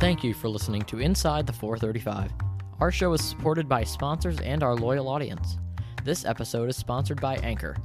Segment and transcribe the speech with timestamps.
[0.00, 2.32] Thank you for listening to Inside the 435.
[2.80, 5.56] Our show is supported by sponsors and our loyal audience.
[6.02, 7.76] This episode is sponsored by Anchor.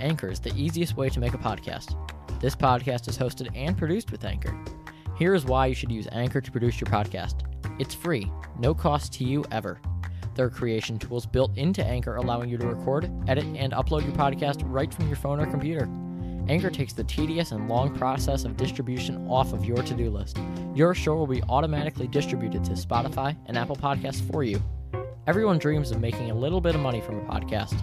[0.00, 1.94] Anchor is the easiest way to make a podcast.
[2.40, 4.58] This podcast is hosted and produced with Anchor.
[5.16, 7.42] Here is why you should use Anchor to produce your podcast
[7.78, 9.80] it's free, no cost to you ever.
[10.34, 14.16] There are creation tools built into Anchor allowing you to record, edit, and upload your
[14.16, 15.88] podcast right from your phone or computer.
[16.48, 16.76] Anchor mm-hmm.
[16.76, 20.38] takes the tedious and long process of distribution off of your to do list.
[20.74, 24.62] Your show will be automatically distributed to Spotify and Apple Podcasts for you.
[25.26, 27.82] Everyone dreams of making a little bit of money from a podcast.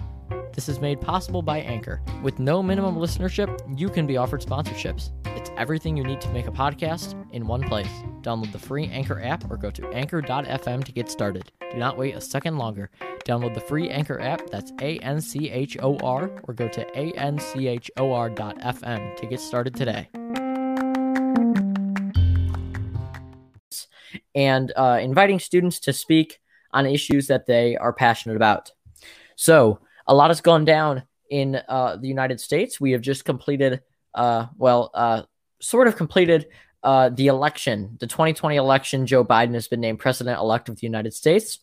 [0.52, 2.00] This is made possible by Anchor.
[2.22, 5.10] With no minimum listenership, you can be offered sponsorships.
[5.36, 7.90] It's everything you need to make a podcast in one place.
[8.22, 11.52] Download the free Anchor app or go to anchor.fm to get started.
[11.70, 12.90] Do not wait a second longer.
[13.26, 16.98] Download the free Anchor app, that's A N C H O R, or go to
[16.98, 20.08] A N C H O R.fm to get started today.
[24.34, 26.40] And uh, inviting students to speak
[26.72, 28.72] on issues that they are passionate about.
[29.36, 32.80] So, a lot has gone down in uh, the United States.
[32.80, 33.82] We have just completed,
[34.14, 35.22] uh, well, uh,
[35.66, 36.46] sort of completed
[36.82, 39.06] uh, the election, the 2020 election.
[39.06, 41.58] Joe Biden has been named president elect of the United States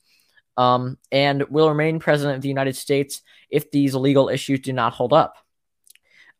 [0.58, 4.94] um, and will remain president of the United States if these legal issues do not
[4.94, 5.38] hold up.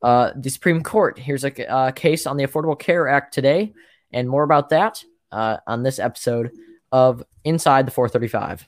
[0.02, 3.74] Uh, the Supreme Court, here's a uh, case on the Affordable Care Act today,
[4.12, 6.52] and more about that uh, on this episode
[6.92, 8.68] of Inside the 435.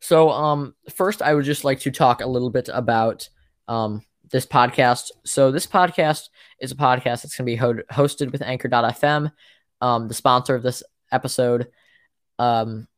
[0.00, 3.28] So, um, first, I would just like to talk a little bit about
[3.68, 5.10] um, this podcast.
[5.24, 9.30] So, this podcast is a podcast that's going to be ho- hosted with Anchor.fm,
[9.80, 11.68] um, the sponsor of this episode.
[12.38, 12.88] Um,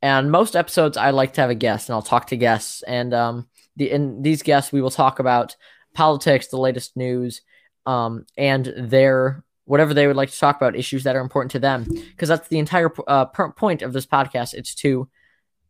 [0.00, 2.82] and most episodes, I like to have a guest, and I'll talk to guests.
[2.82, 5.56] And um, the in these guests, we will talk about
[5.94, 7.40] politics, the latest news,
[7.86, 11.58] um, and their whatever they would like to talk about, issues that are important to
[11.58, 11.84] them.
[11.84, 14.54] Because that's the entire uh, point of this podcast.
[14.54, 15.08] It's to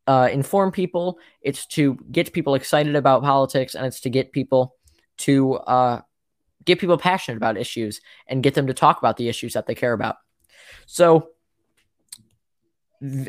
[0.07, 4.77] uh, inform people, it's to get people excited about politics, and it's to get people
[5.23, 6.01] to uh,
[6.65, 9.75] get people passionate about issues and get them to talk about the issues that they
[9.75, 10.17] care about.
[10.87, 11.29] So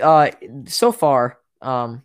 [0.02, 0.32] uh,
[0.68, 2.04] so far, um,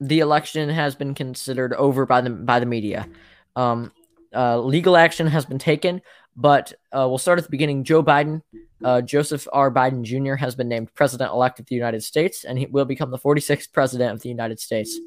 [0.00, 3.08] the election has been considered over by the by the media.
[3.56, 3.92] Um,
[4.34, 6.00] uh, legal action has been taken,
[6.34, 7.84] but uh, we'll start at the beginning.
[7.84, 8.40] Joe Biden,
[8.82, 9.70] uh, Joseph R.
[9.70, 10.34] Biden Jr.
[10.34, 13.70] has been named president elect of the United States, and he will become the 46th
[13.72, 14.98] president of the United States.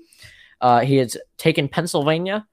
[0.62, 2.46] Uh, he has taken Pennsylvania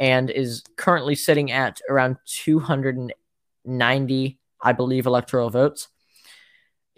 [0.00, 5.86] and is currently sitting at around 290, I believe, electoral votes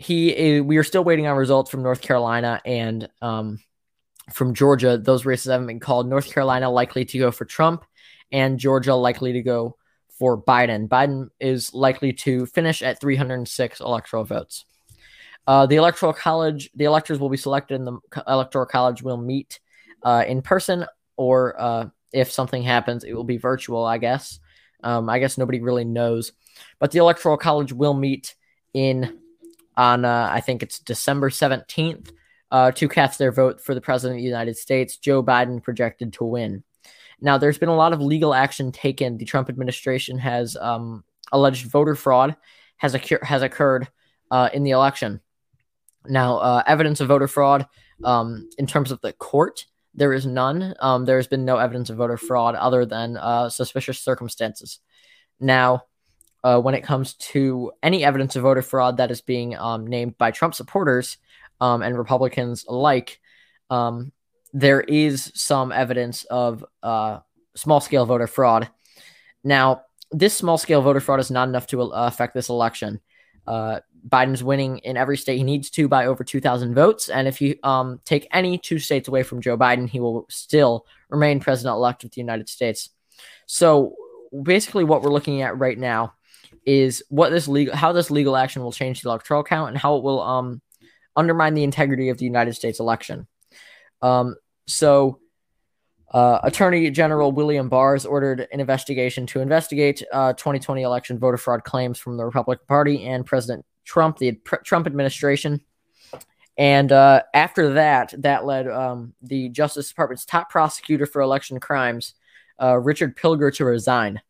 [0.02, 3.60] he we are still waiting on results from North Carolina and um,
[4.32, 4.98] from Georgia.
[4.98, 6.08] Those races haven't been called.
[6.08, 7.84] North Carolina likely to go for Trump,
[8.30, 9.76] and Georgia likely to go
[10.18, 10.88] for Biden.
[10.88, 14.64] Biden is likely to finish at 306 electoral votes.
[15.46, 19.60] Uh, the electoral college, the electors will be selected, and the electoral college will meet
[20.02, 20.84] uh, in person,
[21.16, 23.84] or uh, if something happens, it will be virtual.
[23.84, 24.38] I guess.
[24.84, 26.32] Um, I guess nobody really knows,
[26.80, 28.34] but the electoral college will meet
[28.74, 29.18] in
[29.76, 32.10] on uh, I think it's December 17th
[32.50, 34.96] uh, to cast their vote for the president of the United States.
[34.96, 36.64] Joe Biden projected to win.
[37.20, 39.16] Now, there's been a lot of legal action taken.
[39.16, 42.36] The Trump administration has um, alleged voter fraud
[42.76, 43.88] has, occur- has occurred
[44.30, 45.20] uh, in the election.
[46.06, 47.66] Now, uh, evidence of voter fraud
[48.02, 50.74] um, in terms of the court, there is none.
[50.80, 54.80] Um, there has been no evidence of voter fraud other than uh, suspicious circumstances.
[55.38, 55.84] Now,
[56.44, 60.18] uh, when it comes to any evidence of voter fraud that is being um, named
[60.18, 61.18] by Trump supporters
[61.60, 63.20] um, and Republicans alike,
[63.70, 64.12] um,
[64.52, 67.20] there is some evidence of uh,
[67.54, 68.68] small scale voter fraud.
[69.44, 73.00] Now, this small scale voter fraud is not enough to uh, affect this election.
[73.46, 77.08] Uh, Biden's winning in every state he needs to by over 2,000 votes.
[77.08, 80.86] And if you um, take any two states away from Joe Biden, he will still
[81.08, 82.90] remain president elect of the United States.
[83.46, 83.94] So
[84.42, 86.14] basically, what we're looking at right now
[86.64, 89.96] is what this legal how this legal action will change the electoral count and how
[89.96, 90.60] it will um
[91.16, 93.26] undermine the integrity of the United States election.
[94.00, 95.18] Um, so,
[96.12, 101.36] uh, Attorney General William Barr has ordered an investigation to investigate uh, 2020 election voter
[101.36, 105.60] fraud claims from the Republican Party and President Trump, the Trump administration.
[106.58, 112.14] And uh, after that, that led um, the Justice Department's top prosecutor for election crimes,
[112.60, 114.20] uh, Richard Pilger, to resign.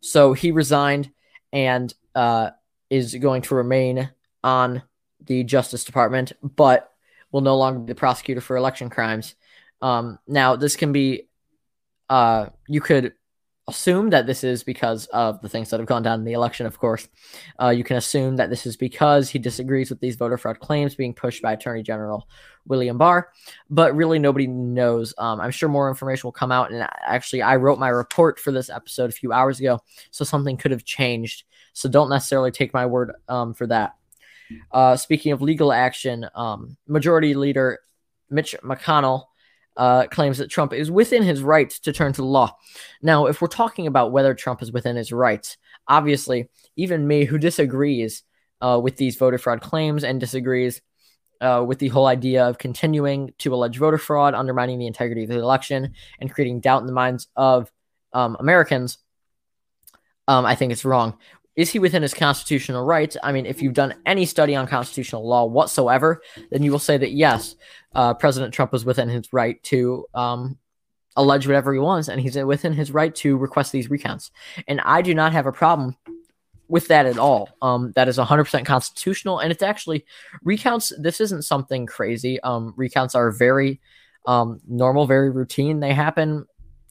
[0.00, 1.10] So he resigned
[1.52, 2.50] and uh,
[2.90, 4.10] is going to remain
[4.42, 4.82] on
[5.24, 6.90] the Justice Department, but
[7.32, 9.34] will no longer be the prosecutor for election crimes.
[9.80, 11.28] Um, now, this can be,
[12.10, 13.14] uh, you could
[13.66, 16.66] assume that this is because of the things that have gone down in the election,
[16.66, 17.08] of course.
[17.60, 20.94] Uh, you can assume that this is because he disagrees with these voter fraud claims
[20.94, 22.28] being pushed by Attorney General
[22.66, 23.30] William Barr,
[23.70, 25.14] but really nobody knows.
[25.16, 26.70] Um, I'm sure more information will come out.
[26.70, 30.56] And actually, I wrote my report for this episode a few hours ago, so something
[30.56, 31.44] could have changed.
[31.72, 33.94] So don't necessarily take my word um, for that.
[34.70, 37.80] Uh, speaking of legal action, um, Majority Leader
[38.30, 39.24] Mitch McConnell
[39.76, 42.56] uh, claims that Trump is within his rights to turn to law.
[43.02, 45.56] Now, if we're talking about whether Trump is within his rights,
[45.88, 48.22] obviously, even me who disagrees
[48.60, 50.80] uh, with these voter fraud claims and disagrees
[51.40, 55.28] uh, with the whole idea of continuing to allege voter fraud, undermining the integrity of
[55.28, 57.70] the election, and creating doubt in the minds of
[58.12, 58.98] um, Americans,
[60.28, 61.18] um, I think it's wrong.
[61.56, 63.16] Is he within his constitutional rights?
[63.22, 66.20] I mean, if you've done any study on constitutional law whatsoever,
[66.50, 67.54] then you will say that yes,
[67.94, 70.58] uh, President Trump is within his right to um,
[71.16, 74.30] allege whatever he wants, and he's within his right to request these recounts.
[74.66, 75.96] And I do not have a problem
[76.68, 77.50] with that at all.
[77.62, 80.04] Um, that is 100% constitutional, and it's actually
[80.42, 80.92] recounts.
[80.98, 82.40] This isn't something crazy.
[82.40, 83.80] Um, recounts are very
[84.26, 85.80] um, normal, very routine.
[85.80, 86.46] They happen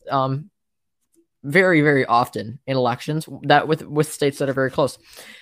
[0.09, 0.49] um,
[1.43, 4.97] very very often in elections that with with states that are very close.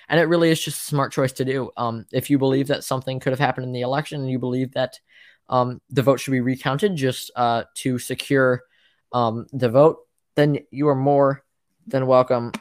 [0.09, 1.71] And it really is just a smart choice to do.
[1.77, 4.73] Um, if you believe that something could have happened in the election and you believe
[4.73, 4.99] that
[5.47, 8.63] um, the vote should be recounted just uh, to secure
[9.13, 9.99] um, the vote
[10.35, 11.43] then you are more
[11.85, 12.51] than welcome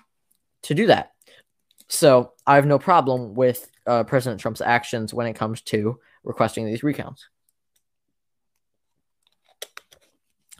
[0.62, 1.12] to do that.
[1.88, 6.66] So i have no problem with uh, president trump's actions when it comes to requesting
[6.66, 7.26] these recounts.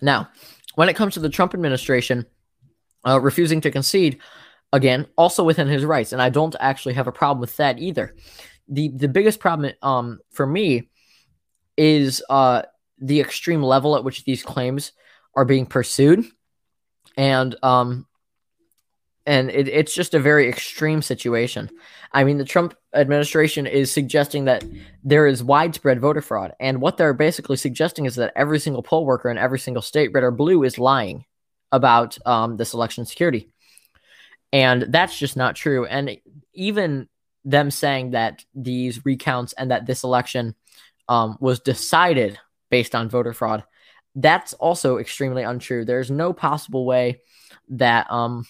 [0.00, 0.30] Now
[0.76, 2.24] when it comes to the trump administration
[3.06, 4.18] uh, refusing to concede,
[4.72, 8.14] again, also within his rights, and I don't actually have a problem with that either.
[8.68, 10.88] the The biggest problem, um, for me,
[11.76, 12.62] is uh
[13.00, 14.92] the extreme level at which these claims
[15.34, 16.24] are being pursued,
[17.16, 18.06] and um,
[19.26, 21.70] and it, it's just a very extreme situation.
[22.12, 24.64] I mean, the Trump administration is suggesting that
[25.04, 29.06] there is widespread voter fraud, and what they're basically suggesting is that every single poll
[29.06, 31.24] worker in every single state, red or blue, is lying
[31.72, 33.50] about um, this election security.
[34.52, 35.86] And that's just not true.
[35.86, 36.18] And
[36.52, 37.08] even
[37.44, 40.54] them saying that these recounts and that this election
[41.08, 42.38] um, was decided
[42.70, 43.64] based on voter fraud,
[44.14, 45.84] that's also extremely untrue.
[45.84, 47.20] There's no possible way
[47.68, 48.44] that um,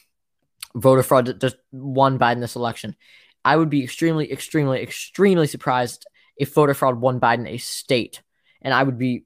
[0.75, 2.96] voter fraud just won Biden this election.
[3.44, 6.06] I would be extremely, extremely, extremely surprised
[6.37, 8.23] if voter fraud won Biden a state.
[8.62, 9.25] And I would be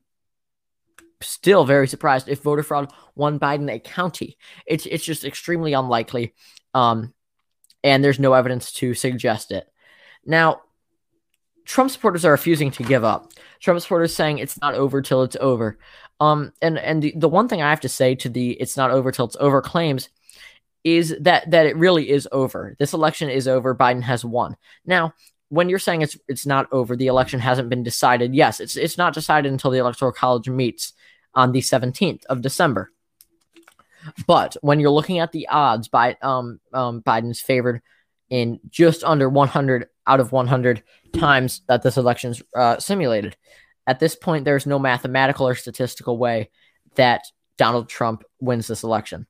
[1.20, 4.36] still very surprised if voter fraud won Biden a county.
[4.66, 6.34] It's it's just extremely unlikely,
[6.74, 7.12] um,
[7.82, 9.66] and there's no evidence to suggest it.
[10.24, 10.62] Now,
[11.64, 13.32] Trump supporters are refusing to give up.
[13.60, 15.78] Trump supporters saying it's not over till it's over.
[16.20, 18.90] Um, and and the, the one thing I have to say to the "it's not
[18.90, 20.08] over till it's over" claims
[20.84, 22.76] is that that it really is over.
[22.78, 23.74] This election is over.
[23.74, 24.56] Biden has won.
[24.84, 25.14] Now,
[25.48, 28.34] when you're saying it's it's not over, the election hasn't been decided.
[28.34, 30.92] Yes, it's it's not decided until the electoral college meets
[31.34, 32.90] on the 17th of December.
[34.26, 37.82] But when you're looking at the odds, by um, um, Biden's favored
[38.30, 40.82] in just under 100 out of 100
[41.12, 43.36] times that this election's uh, simulated.
[43.86, 46.50] At this point, there's no mathematical or statistical way
[46.96, 47.24] that
[47.56, 49.26] Donald Trump wins this election.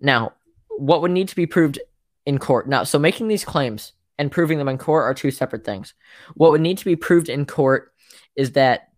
[0.00, 0.34] Now,
[0.68, 1.78] what would need to be proved
[2.26, 2.68] in court?
[2.68, 5.94] Now, so making these claims and proving them in court are two separate things.
[6.34, 7.92] What would need to be proved in court
[8.36, 8.89] is that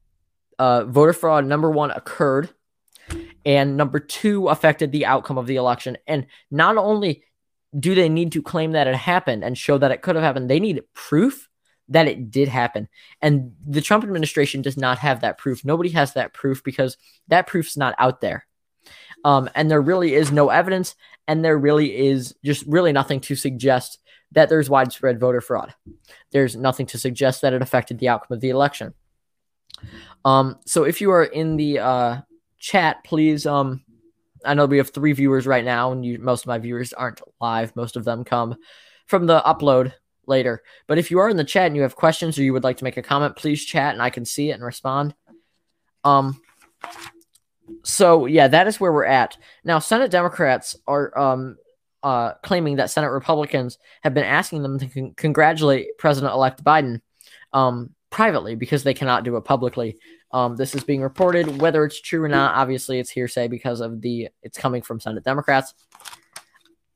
[0.58, 2.50] uh, voter fraud, number one, occurred,
[3.44, 5.98] and number two, affected the outcome of the election.
[6.06, 7.24] And not only
[7.78, 10.50] do they need to claim that it happened and show that it could have happened,
[10.50, 11.48] they need proof
[11.88, 12.88] that it did happen.
[13.20, 15.64] And the Trump administration does not have that proof.
[15.64, 16.96] Nobody has that proof because
[17.28, 18.46] that proof's not out there.
[19.24, 20.96] Um, and there really is no evidence,
[21.28, 23.98] and there really is just really nothing to suggest
[24.32, 25.74] that there's widespread voter fraud.
[26.32, 28.94] There's nothing to suggest that it affected the outcome of the election.
[30.24, 32.20] Um, so if you are in the uh,
[32.58, 33.46] chat, please.
[33.46, 33.82] Um,
[34.44, 37.20] I know we have three viewers right now, and you, most of my viewers aren't
[37.40, 37.76] live.
[37.76, 38.56] Most of them come
[39.06, 39.92] from the upload
[40.26, 40.62] later.
[40.86, 42.78] But if you are in the chat and you have questions or you would like
[42.78, 45.14] to make a comment, please chat and I can see it and respond.
[46.04, 46.40] Um.
[47.84, 49.78] So yeah, that is where we're at now.
[49.78, 51.56] Senate Democrats are um
[52.02, 57.00] uh claiming that Senate Republicans have been asking them to con- congratulate President-elect Biden
[57.52, 59.98] um privately because they cannot do it publicly.
[60.30, 61.60] Um, this is being reported.
[61.60, 65.24] Whether it's true or not, obviously it's hearsay because of the it's coming from Senate
[65.24, 65.74] Democrats.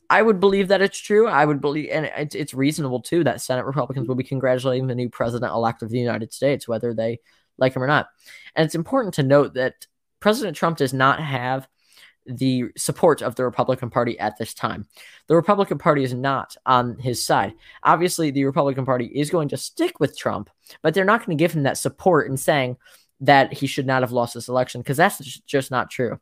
[0.08, 1.26] I would believe that it's true.
[1.26, 4.94] I would believe, and it's, it's reasonable too that Senate Republicans will be congratulating the
[4.94, 7.18] new president elect of the United States, whether they
[7.58, 8.06] like him or not.
[8.54, 9.86] And it's important to note that
[10.20, 11.66] President Trump does not have
[12.28, 14.86] the support of the Republican Party at this time.
[15.26, 17.54] The Republican Party is not on his side.
[17.82, 20.50] Obviously, the Republican Party is going to stick with Trump,
[20.82, 22.76] but they're not going to give him that support in saying
[23.20, 26.20] that he should not have lost this election because that's just not true.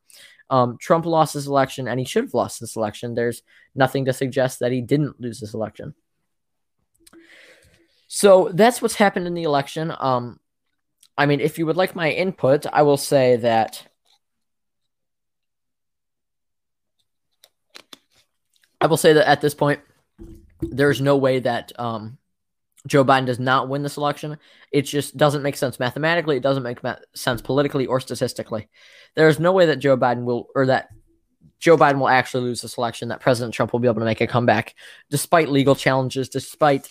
[0.51, 3.15] Um, Trump lost this election and he should have lost this election.
[3.15, 3.43] There's
[3.75, 5.95] nothing to suggest that he didn't lose this election.
[8.07, 9.93] So that's what's happened in the election.
[9.99, 10.39] Um,
[11.17, 13.89] I mean, if you would like my input, I will say that
[18.85, 19.81] I will say that at this point,
[20.61, 22.19] there's no way that um,
[22.87, 24.37] Joe Biden does not win this election.
[24.73, 26.37] It just doesn't make sense mathematically.
[26.37, 28.69] It doesn't make ma- sense politically or statistically.
[29.15, 30.91] There's no way that Joe Biden will, or that
[31.61, 34.21] Joe Biden will actually lose this election, that President Trump will be able to make
[34.21, 34.75] a comeback
[35.09, 36.87] despite legal challenges, despite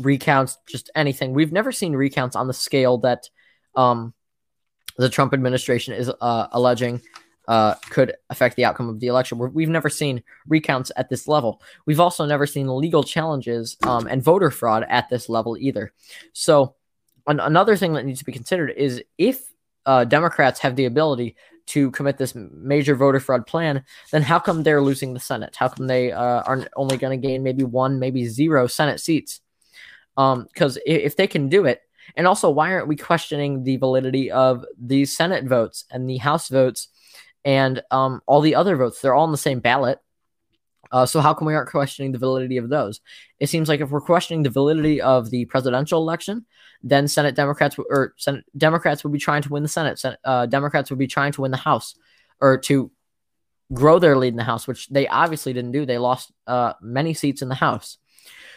[0.00, 1.34] recounts, just anything.
[1.34, 3.28] We've never seen recounts on the scale that
[3.74, 4.14] um,
[4.96, 7.02] the Trump administration is uh, alleging
[7.48, 9.38] uh, could affect the outcome of the election.
[9.38, 11.62] we have never seen recounts at this level.
[11.86, 15.92] We've also never seen legal challenges um, and voter fraud at this level either.
[16.32, 16.74] So,
[17.26, 19.52] an- another thing that needs to be considered is if
[19.84, 21.36] uh, Democrats have the ability
[21.66, 25.56] to commit this major voter fraud plan, then how come they're losing the Senate?
[25.56, 29.40] How come they uh, are only going to gain maybe one, maybe zero Senate seats?
[30.14, 31.82] Because um, if, if they can do it,
[32.14, 36.48] and also, why aren't we questioning the validity of the Senate votes and the House
[36.48, 36.88] votes
[37.46, 39.00] and um, all the other votes.
[39.00, 40.00] They're all on the same ballot.
[40.90, 43.00] Uh, so how come we aren't questioning the validity of those?
[43.38, 46.44] It seems like if we're questioning the validity of the presidential election,
[46.82, 49.98] then Senate Democrats or Senate Democrats would be trying to win the Senate.
[49.98, 51.94] Senate uh, Democrats would be trying to win the House
[52.40, 52.90] or to
[53.72, 55.86] grow their lead in the House, which they obviously didn't do.
[55.86, 57.98] They lost uh, many seats in the House.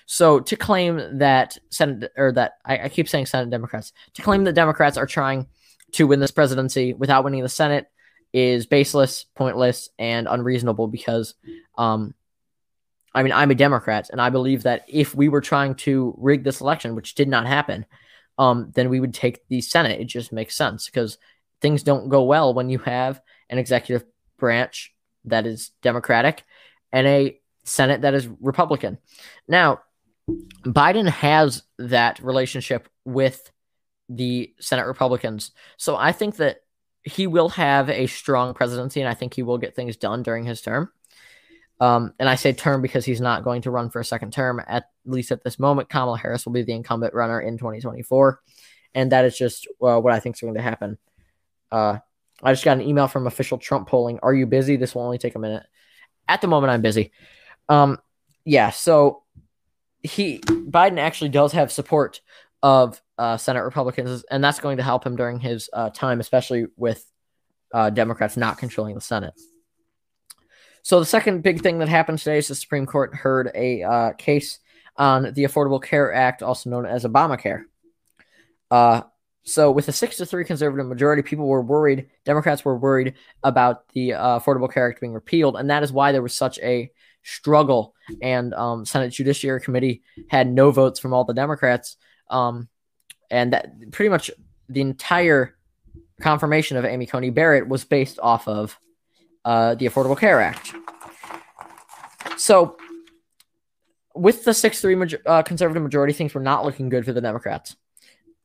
[0.07, 4.43] So to claim that Senate or that I, I keep saying Senate Democrats to claim
[4.45, 5.47] that Democrats are trying
[5.93, 7.87] to win this presidency without winning the Senate
[8.33, 11.35] is baseless, pointless, and unreasonable because,
[11.77, 12.13] um,
[13.13, 16.43] I mean, I'm a Democrat, and I believe that if we were trying to rig
[16.43, 17.85] this election, which did not happen,
[18.37, 19.99] um, then we would take the Senate.
[19.99, 21.17] It just makes sense because
[21.61, 23.19] things don't go well when you have
[23.49, 24.07] an executive
[24.37, 24.93] branch
[25.25, 26.43] that is Democratic
[26.91, 28.97] and a Senate that is Republican.
[29.47, 29.81] Now,
[30.63, 33.51] Biden has that relationship with
[34.07, 35.51] the Senate Republicans.
[35.77, 36.61] So I think that
[37.03, 40.45] he will have a strong presidency, and I think he will get things done during
[40.45, 40.91] his term.
[41.79, 44.61] Um, and I say term because he's not going to run for a second term,
[44.67, 45.89] at least at this moment.
[45.89, 48.41] Kamala Harris will be the incumbent runner in 2024.
[48.95, 50.97] And that is just uh, what I think is going to happen.
[51.71, 51.99] Uh,
[52.43, 54.19] I just got an email from official Trump polling.
[54.21, 54.75] Are you busy?
[54.75, 55.63] This will only take a minute.
[56.27, 57.11] At the moment, I'm busy.
[57.69, 57.99] Um,
[58.45, 59.23] yeah, so
[60.01, 62.21] he Biden actually does have support
[62.61, 66.67] of uh, Senate Republicans, and that's going to help him during his uh, time, especially
[66.75, 67.05] with
[67.73, 69.33] uh, Democrats not controlling the Senate.
[70.81, 74.13] So the second big thing that happened today is the Supreme Court heard a uh,
[74.13, 74.59] case
[74.97, 77.63] on the Affordable Care Act, also known as Obamacare.
[78.71, 79.01] Uh,
[79.43, 82.07] so with a six to three conservative majority, people were worried.
[82.25, 86.11] Democrats were worried about the uh, Affordable Care Act being repealed, and that is why
[86.11, 86.91] there was such a
[87.23, 87.95] struggle.
[88.21, 91.97] And um, Senate Judiciary Committee had no votes from all the Democrats
[92.29, 92.67] um,
[93.29, 94.31] and that pretty much
[94.67, 95.55] the entire
[96.21, 98.77] confirmation of Amy Coney Barrett was based off of
[99.45, 100.73] uh, the Affordable Care Act.
[102.37, 102.77] So,
[104.15, 107.21] with the 6 3 major- uh, conservative majority, things were not looking good for the
[107.21, 107.75] Democrats.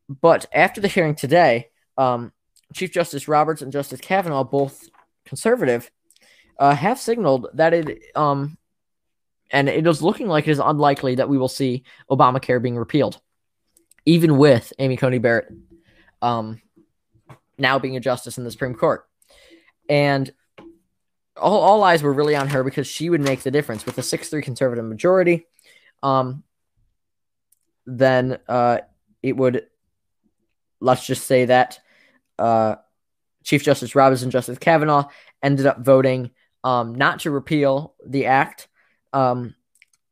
[0.07, 2.31] But after the hearing today, um,
[2.73, 4.87] Chief Justice Roberts and Justice Kavanaugh, both
[5.25, 5.89] conservative,
[6.59, 8.57] uh, have signaled that it, um,
[9.51, 13.19] and it is looking like it is unlikely that we will see Obamacare being repealed
[14.05, 15.51] even with Amy Coney Barrett
[16.21, 16.61] um,
[17.57, 19.07] now being a justice in the Supreme Court.
[19.89, 20.31] And
[21.37, 24.03] all, all eyes were really on her because she would make the difference with a
[24.03, 25.45] 6 3 conservative majority.
[26.03, 26.43] Um,
[27.85, 28.79] then uh,
[29.21, 29.67] it would,
[30.79, 31.79] let's just say that
[32.39, 32.75] uh,
[33.43, 35.07] Chief Justice Roberts and Justice Kavanaugh
[35.43, 36.31] ended up voting
[36.63, 38.67] um, not to repeal the act.
[39.13, 39.55] Um,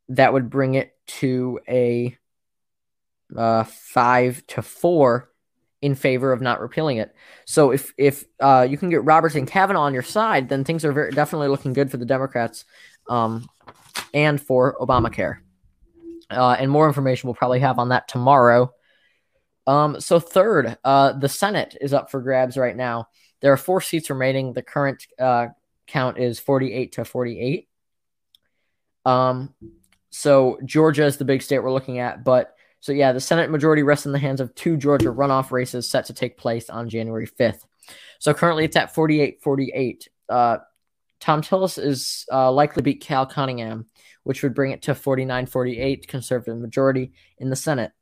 [0.09, 2.17] that would bring it to a
[3.35, 5.29] uh, five to four
[5.81, 7.13] in favor of not repealing it.
[7.45, 10.85] So if if uh, you can get Roberts and Kavanaugh on your side, then things
[10.85, 12.63] are very, definitely looking good for the Democrats
[13.09, 13.49] um,
[14.13, 15.39] and for Obamacare.
[16.29, 18.71] Uh, and more information we'll probably have on that tomorrow.
[19.67, 23.07] Um, so third, uh, the Senate is up for grabs right now.
[23.41, 24.53] There are four seats remaining.
[24.53, 25.47] The current uh,
[25.87, 27.67] count is 48 to 48.
[29.05, 29.53] Um,
[30.11, 33.81] so Georgia is the big state we're looking at, but so, yeah, the Senate majority
[33.81, 37.25] rests in the hands of two Georgia runoff races set to take place on January
[37.25, 37.61] 5th.
[38.19, 40.09] So, currently it's at 48 48.
[40.27, 40.57] Uh,
[41.21, 43.85] Thom Tillis is uh, likely to beat Cal Cunningham,
[44.23, 47.93] which would bring it to 49 48 conservative majority in the Senate.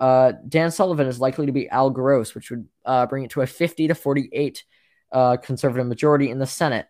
[0.00, 3.42] Uh, Dan Sullivan is likely to beat Al Gross, which would uh, bring it to
[3.42, 4.64] a 50 to 48
[5.12, 6.88] uh, conservative majority in the Senate.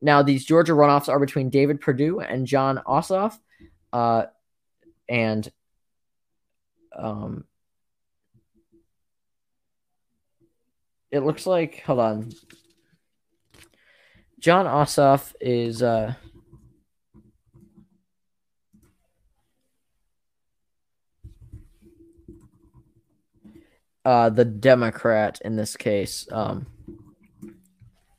[0.00, 3.36] Now, these Georgia runoffs are between David Perdue and Jon Ossoff.
[3.92, 4.26] Uh,
[5.08, 5.50] and
[6.96, 7.44] um,
[11.10, 12.32] it looks like, hold on.
[14.38, 15.82] Jon Ossoff is.
[15.82, 16.14] Uh,
[24.08, 26.26] uh, the Democrat in this case.
[26.32, 26.66] Um,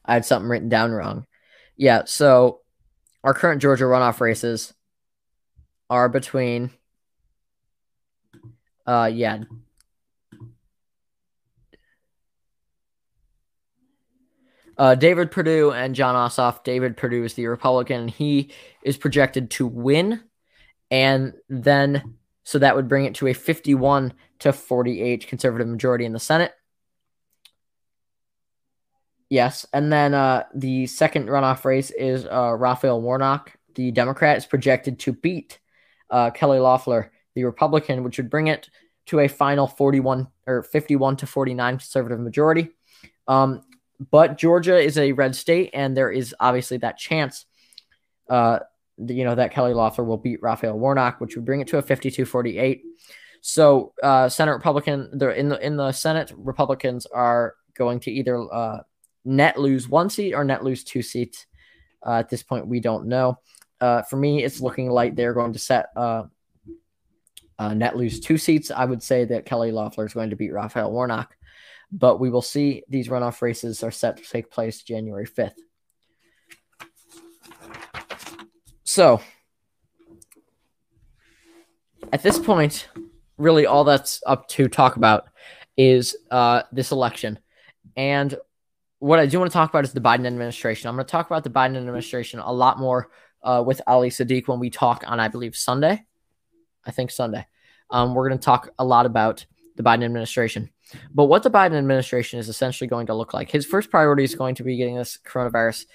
[0.05, 1.25] I had something written down wrong.
[1.77, 2.59] Yeah, so
[3.23, 4.71] our current Georgia runoff races
[5.89, 6.69] are between
[8.89, 9.43] uh yeah.
[14.77, 16.63] Uh, David Perdue and Jon Ossoff.
[16.63, 18.07] David Perdue is the Republican.
[18.07, 20.23] He is projected to win,
[20.89, 26.13] and then so that would bring it to a 51 to 48 conservative majority in
[26.13, 26.53] the Senate.
[29.29, 34.45] Yes, and then uh, the second runoff race is uh, Raphael Warnock, the Democrat, is
[34.45, 35.59] projected to beat
[36.09, 38.69] uh, Kelly Loeffler, the Republican, which would bring it
[39.07, 42.69] to a final 41 or 51 to 49 conservative majority.
[43.27, 43.61] Um,
[44.11, 47.45] but Georgia is a red state, and there is obviously that chance,
[48.29, 48.59] uh,
[48.97, 51.81] you know, that Kelly Loeffler will beat Raphael Warnock, which would bring it to a
[51.81, 52.83] 52 48.
[53.41, 58.53] So, uh, Senate Republican, they're in the in the Senate, Republicans are going to either
[58.53, 58.79] uh,
[59.25, 61.45] net lose one seat or net lose two seats.
[62.05, 63.39] Uh, at this point, we don't know.
[63.81, 66.23] Uh, for me, it's looking like they're going to set uh,
[67.59, 68.71] uh, net lose two seats.
[68.71, 71.35] I would say that Kelly Loeffler is going to beat Raphael Warnock,
[71.91, 72.83] but we will see.
[72.87, 75.51] These runoff races are set to take place January 5th.
[78.85, 79.21] So,
[82.11, 82.87] at this point,
[83.37, 85.27] really all that's up to talk about
[85.77, 87.39] is uh, this election.
[87.97, 88.33] And
[88.99, 90.87] what I do want to talk about is the Biden administration.
[90.87, 93.09] I'm going to talk about the Biden administration a lot more
[93.43, 96.05] uh, with Ali Sadiq when we talk on, I believe, Sunday.
[96.85, 97.45] I think Sunday.
[97.91, 100.69] Um, we're going to talk a lot about the Biden administration.
[101.13, 104.35] But what the Biden administration is essentially going to look like, his first priority is
[104.35, 105.85] going to be getting this coronavirus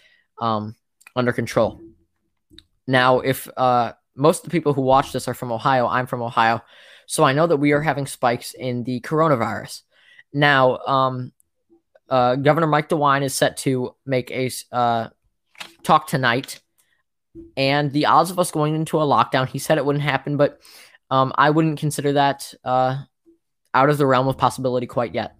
[0.41, 0.75] um,
[1.17, 1.81] under control.
[2.87, 6.23] Now, if uh, most of the people who watch this are from Ohio, I'm from
[6.23, 6.63] Ohio.
[7.07, 9.83] So I know that we are having spikes in the coronavirus.
[10.33, 11.33] Now, um,
[12.09, 15.09] uh, Governor Mike DeWine is set to make a uh,
[15.83, 16.61] talk tonight,
[17.57, 20.61] and the odds of us going into a lockdown, he said it wouldn't happen, but
[21.11, 23.03] um, I wouldn't consider that uh,
[23.73, 25.37] out of the realm of possibility quite yet.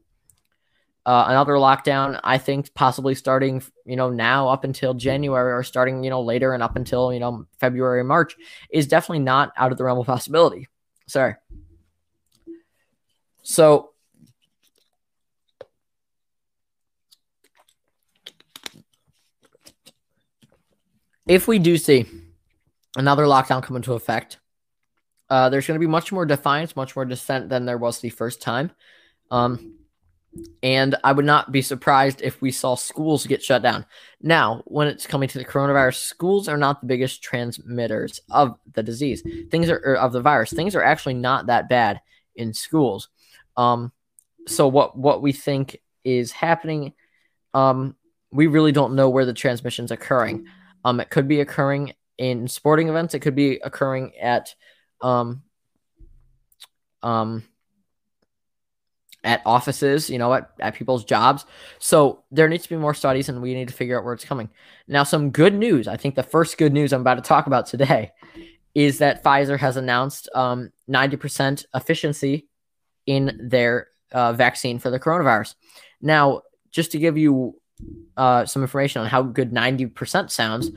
[1.07, 6.03] Uh, another lockdown, I think, possibly starting, you know, now up until January or starting,
[6.03, 8.35] you know, later and up until, you know, February, March
[8.71, 10.67] is definitely not out of the realm of possibility.
[11.07, 11.35] Sorry.
[13.43, 13.91] So
[21.27, 22.07] if we do see
[22.97, 24.39] another lockdown come into effect,
[25.35, 28.09] uh, there's going to be much more defiance, much more dissent than there was the
[28.09, 28.71] first time.
[29.33, 29.75] Um,
[30.63, 33.85] and I would not be surprised if we saw schools get shut down.
[34.23, 38.85] Now, when it's coming to the coronavirus, schools are not the biggest transmitters of the
[38.85, 39.25] disease.
[39.51, 40.53] Things are er, of the virus.
[40.53, 42.01] Things are actually not that bad
[42.37, 43.09] in schools.
[43.57, 43.91] Um,
[44.47, 46.93] so what what we think is happening,
[47.55, 47.97] um,
[48.31, 50.47] we really don't know where the transmission's occurring.
[50.85, 53.15] Um, it could be occurring in sporting events.
[53.15, 54.55] It could be occurring at
[55.01, 55.43] um,
[57.03, 57.45] um,
[59.25, 61.47] at offices, you know, at, at people's jobs.
[61.79, 64.25] So there needs to be more studies and we need to figure out where it's
[64.25, 64.51] coming.
[64.87, 65.89] Now, some good news.
[65.89, 68.13] I think the first good news I'm about to talk about today
[68.75, 72.49] is that Pfizer has announced um, 90% efficiency
[73.07, 75.55] in their uh, vaccine for the coronavirus.
[76.03, 77.55] Now, just to give you
[78.17, 80.71] uh, some information on how good 90% sounds,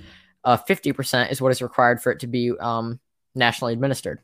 [0.44, 3.00] uh, 50% is what is required for it to be um,
[3.38, 4.20] nationally administered.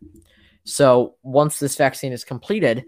[0.66, 2.86] So once this vaccine is completed,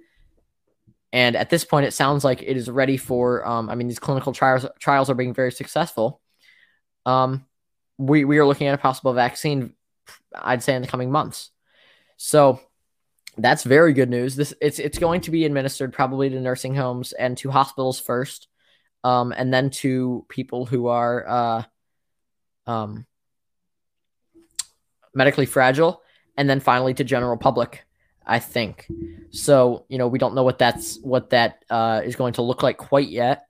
[1.13, 3.47] and at this point, it sounds like it is ready for.
[3.47, 6.21] Um, I mean, these clinical trials trials are being very successful.
[7.05, 7.45] Um,
[7.97, 9.73] we we are looking at a possible vaccine.
[10.33, 11.51] I'd say in the coming months.
[12.17, 12.59] So
[13.37, 14.35] that's very good news.
[14.35, 18.47] This it's it's going to be administered probably to nursing homes and to hospitals first
[19.05, 21.63] um, and then to people who are uh,
[22.65, 23.05] um,
[25.13, 26.01] medically fragile,
[26.37, 27.85] and then finally to general public.
[28.25, 28.87] I think
[29.29, 29.85] so.
[29.87, 32.77] You know, we don't know what that's what that uh, is going to look like
[32.77, 33.45] quite yet,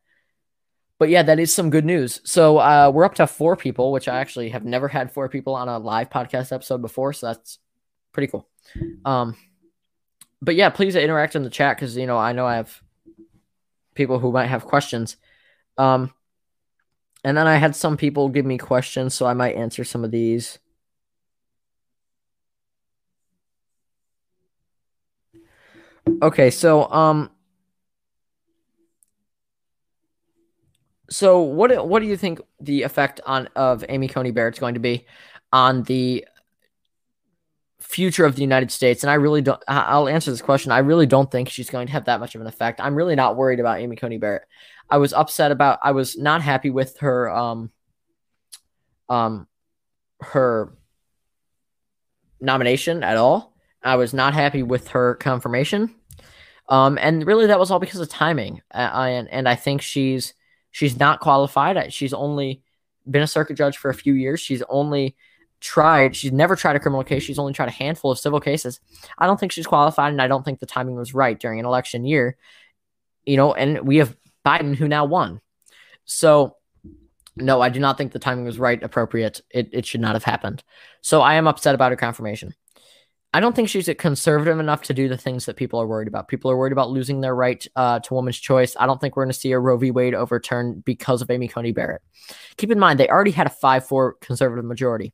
[1.00, 2.22] but yeah, that is some good news.
[2.24, 5.56] So uh, we're up to four people, which I actually have never had four people
[5.56, 7.14] on a live podcast episode before.
[7.14, 7.60] So that's
[8.12, 8.48] pretty cool.
[9.06, 9.38] Um,
[10.42, 12.82] but yeah, please interact in the chat because you know I know I have
[13.94, 15.18] people who might have questions.
[15.78, 16.14] Um,
[17.24, 20.12] and then I had some people give me questions, so I might answer some of
[20.12, 20.60] these.
[26.22, 27.30] Okay, so um
[31.10, 34.80] so what what do you think the effect on of Amy Coney Barrett's going to
[34.80, 35.06] be
[35.54, 36.26] on the
[37.80, 39.04] future of the United States?
[39.04, 39.62] And I really don't.
[39.68, 40.72] I'll answer this question.
[40.72, 42.80] I really don't think she's going to have that much of an effect.
[42.82, 44.44] I'm really not worried about Amy Coney Barrett.
[44.90, 45.80] I was upset about.
[45.84, 47.30] I was not happy with her.
[47.30, 47.72] Um.
[49.08, 49.48] Um,
[50.22, 50.76] her
[52.42, 53.55] nomination at all.
[53.86, 55.96] I was not happy with her confirmation.
[56.68, 58.62] Um, and really that was all because of timing.
[58.74, 60.34] Uh, and and I think she's
[60.76, 61.94] She's not qualified.
[61.94, 62.62] She's only
[63.10, 64.42] been a circuit judge for a few years.
[64.42, 65.16] She's only
[65.62, 67.24] tried, she's never tried a criminal case.
[67.24, 68.82] She's only tried a handful of civil cases.
[69.18, 71.66] I don't think she's qualified, and I don't think the timing was right during an
[71.66, 72.36] election year.
[73.24, 75.40] You know, and we have Biden who now won.
[76.04, 76.58] So,
[77.38, 79.40] no, I do not think the timing was right, appropriate.
[79.52, 80.62] It, it should not have happened.
[81.00, 82.54] So I am upset about her confirmation.
[83.36, 86.30] I don't think she's conservative enough to do the things that people are worried about.
[86.30, 88.78] People are worried about losing their right uh, to woman's choice.
[88.80, 89.92] I don't think we're going to see a Roe v.
[89.92, 92.02] Wade overturned because of Amy Coney Barrett.
[92.56, 95.12] Keep in mind, they already had a 5 4 conservative majority,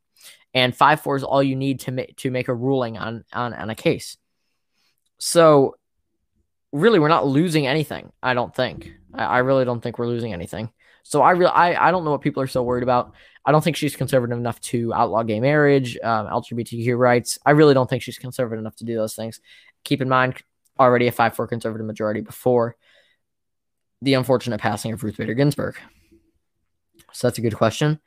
[0.54, 3.54] and 5 4 is all you need to, ma- to make a ruling on, on,
[3.54, 4.16] on a case.
[5.18, 5.74] So,
[6.70, 8.92] really, we're not losing anything, I don't think.
[9.12, 10.70] I, I really don't think we're losing anything.
[11.02, 13.14] So, I, really, I, I don't know what people are so worried about.
[13.44, 17.38] I don't think she's conservative enough to outlaw gay marriage, um, LGBTQ rights.
[17.44, 19.40] I really don't think she's conservative enough to do those things.
[19.84, 20.42] Keep in mind,
[20.78, 22.76] already a 5 4 conservative majority before
[24.00, 25.76] the unfortunate passing of Ruth Bader Ginsburg.
[27.12, 28.00] So that's a good question.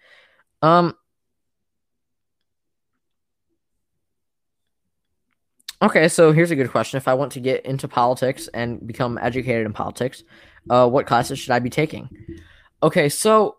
[0.62, 0.96] Um,
[5.82, 6.98] okay, so here's a good question.
[6.98, 10.24] If I want to get into politics and become educated in politics,
[10.70, 12.10] uh, what classes should I be taking?
[12.82, 13.58] Okay, so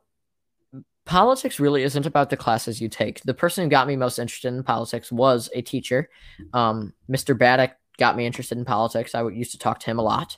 [1.06, 3.22] politics really isn't about the classes you take.
[3.22, 6.10] The person who got me most interested in politics was a teacher.
[6.52, 7.38] Um, Mr.
[7.38, 9.14] Baddock got me interested in politics.
[9.14, 10.36] I used to talk to him a lot.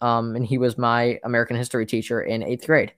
[0.00, 2.92] Um, and he was my American history teacher in eighth grade.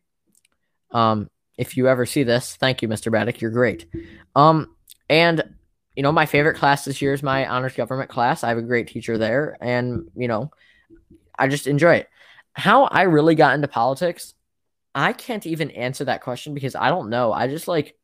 [0.93, 3.13] Um, if you ever see this, thank you, Mr.
[3.13, 3.41] Baddock.
[3.41, 3.87] You're great.
[4.35, 4.75] Um,
[5.09, 5.43] and
[5.97, 8.45] you know, my favorite class this year is my honors government class.
[8.45, 10.51] I have a great teacher there, and you know,
[11.39, 12.09] I just enjoy it.
[12.53, 14.35] How I really got into politics
[14.95, 17.33] I can't even answer that question because I don't know.
[17.33, 17.97] I just like,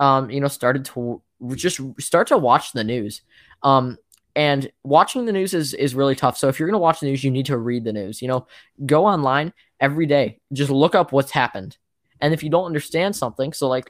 [0.00, 1.22] um, you know, started to
[1.54, 3.22] just start to watch the news.
[3.62, 3.98] Um,
[4.36, 6.38] and watching the news is is really tough.
[6.38, 8.22] So if you're gonna watch the news, you need to read the news.
[8.22, 8.46] You know,
[8.86, 10.38] go online every day.
[10.52, 11.76] Just look up what's happened.
[12.20, 13.88] And if you don't understand something, so like,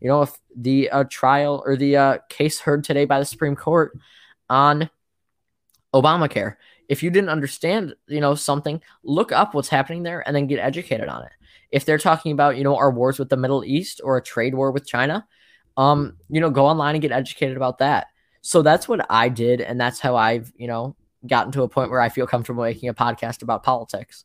[0.00, 3.56] you know, if the uh, trial or the uh, case heard today by the Supreme
[3.56, 3.98] Court
[4.48, 4.88] on
[5.94, 6.56] Obamacare,
[6.88, 10.58] if you didn't understand, you know, something, look up what's happening there and then get
[10.58, 11.32] educated on it
[11.70, 14.54] if they're talking about you know our wars with the Middle East or a trade
[14.54, 15.26] war with China,
[15.76, 18.08] um, you know, go online and get educated about that.
[18.42, 21.90] So that's what I did, and that's how I've you know gotten to a point
[21.90, 24.24] where I feel comfortable making a podcast about politics.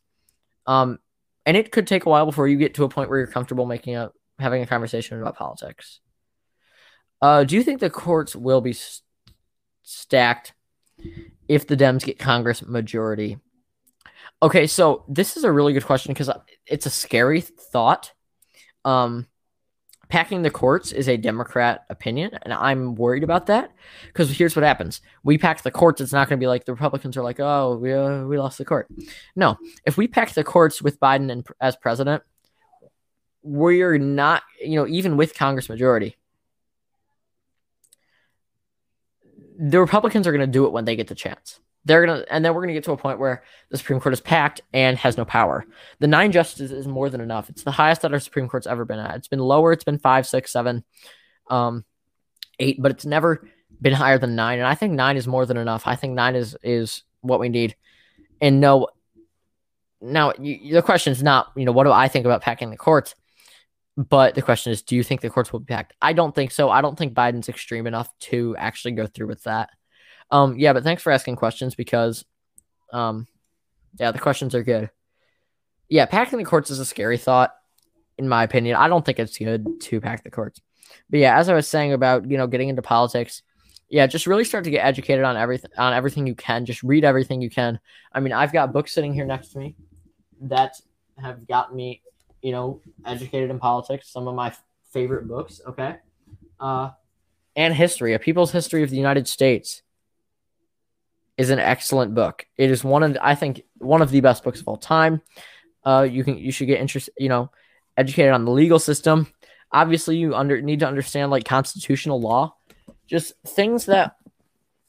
[0.66, 0.98] Um,
[1.44, 3.66] and it could take a while before you get to a point where you're comfortable
[3.66, 6.00] making a having a conversation about politics.
[7.22, 9.02] Uh, do you think the courts will be st-
[9.82, 10.52] stacked
[11.48, 13.38] if the Dems get Congress majority?
[14.42, 16.30] Okay, so this is a really good question because
[16.66, 18.12] it's a scary thought.
[18.84, 19.26] Um,
[20.08, 23.72] packing the courts is a Democrat opinion, and I'm worried about that
[24.06, 26.02] because here's what happens: we pack the courts.
[26.02, 28.58] It's not going to be like the Republicans are like, "Oh, we uh, we lost
[28.58, 28.88] the court."
[29.34, 32.22] No, if we pack the courts with Biden and, as president,
[33.42, 36.16] we're not, you know, even with Congress majority,
[39.58, 42.44] the Republicans are going to do it when they get the chance they're gonna and
[42.44, 45.16] then we're gonna get to a point where the Supreme Court is packed and has
[45.16, 45.64] no power.
[46.00, 47.48] The nine justices is more than enough.
[47.48, 49.14] It's the highest that our Supreme Court's ever been at.
[49.14, 50.84] It's been lower, it's been five, six, seven,
[51.48, 51.84] um,
[52.58, 53.48] eight, but it's never
[53.80, 54.58] been higher than nine.
[54.58, 55.86] And I think nine is more than enough.
[55.86, 57.76] I think nine is is what we need.
[58.40, 58.88] And no,
[60.00, 62.76] now you, the question is not you know what do I think about packing the
[62.76, 63.14] courts,
[63.96, 65.94] but the question is, do you think the courts will be packed?
[66.02, 66.68] I don't think so.
[66.68, 69.70] I don't think Biden's extreme enough to actually go through with that.
[70.30, 72.24] Um, yeah, but thanks for asking questions because,
[72.92, 73.26] um,
[73.98, 74.90] yeah, the questions are good.
[75.88, 77.54] Yeah, packing the courts is a scary thought,
[78.18, 78.76] in my opinion.
[78.76, 80.60] I don't think it's good to pack the courts.
[81.08, 83.42] But yeah, as I was saying about you know getting into politics,
[83.88, 86.66] yeah, just really start to get educated on everything on everything you can.
[86.66, 87.78] Just read everything you can.
[88.12, 89.76] I mean, I've got books sitting here next to me
[90.40, 90.74] that
[91.18, 92.02] have gotten me
[92.46, 94.52] you know, educated in politics, some of my
[94.92, 95.96] favorite books, okay?
[96.60, 96.90] Uh,
[97.56, 99.82] and history, A People's History of the United States
[101.38, 102.46] is an excellent book.
[102.56, 105.20] It is one of I think one of the best books of all time.
[105.84, 107.50] Uh, you can you should get interested, you know,
[107.96, 109.26] educated on the legal system.
[109.72, 112.56] Obviously, you under need to understand like constitutional law,
[113.06, 114.16] just things that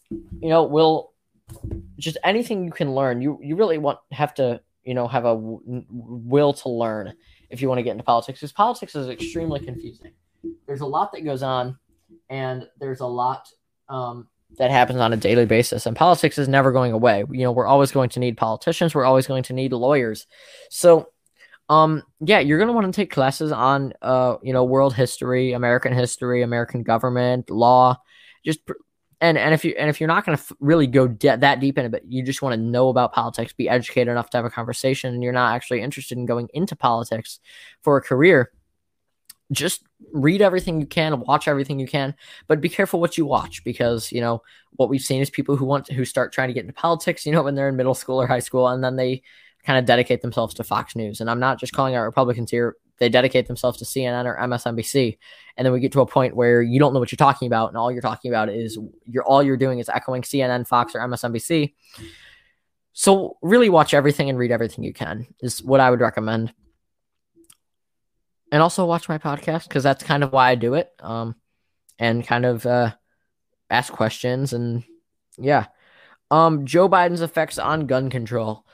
[0.09, 1.13] you know will
[1.97, 3.21] just anything you can learn.
[3.21, 7.13] You you really want have to you know have a w- will to learn
[7.49, 10.11] if you want to get into politics because politics is extremely confusing.
[10.65, 11.77] There's a lot that goes on,
[12.29, 13.49] and there's a lot
[13.89, 17.23] um, that happens on a daily basis, and politics is never going away.
[17.31, 18.95] You know, we're always going to need politicians.
[18.95, 20.25] We're always going to need lawyers.
[20.69, 21.09] So,
[21.69, 25.53] um, yeah, you're going to want to take classes on, uh, you know, world history,
[25.53, 27.97] American history, American government, law,
[28.45, 28.59] just
[29.19, 31.59] and and if you and if you're not going to f- really go de- that
[31.59, 34.37] deep in it, but you just want to know about politics, be educated enough to
[34.37, 37.39] have a conversation, and you're not actually interested in going into politics
[37.81, 38.51] for a career,
[39.51, 42.15] just read everything you can, watch everything you can,
[42.47, 44.41] but be careful what you watch because you know
[44.75, 47.25] what we've seen is people who want to, who start trying to get into politics,
[47.25, 49.21] you know, when they're in middle school or high school, and then they
[49.63, 51.21] kind of dedicate themselves to Fox News.
[51.21, 55.17] And I'm not just calling out Republicans here; they dedicate themselves to CNN or MSNBC,
[55.55, 57.69] and then we get to a point where you don't know what you're talking about,
[57.69, 60.99] and all you're talking about is you're all you're doing is echoing CNN, Fox, or
[60.99, 61.73] MSNBC.
[62.93, 66.51] So really watch everything and read everything you can is what I would recommend
[68.51, 70.89] and also watch my podcast because that's kind of why I do it.
[70.99, 71.35] Um,
[71.99, 72.93] and kind of uh,
[73.69, 74.83] ask questions and
[75.37, 75.67] yeah.
[76.29, 78.65] Um, Joe Biden's effects on gun control.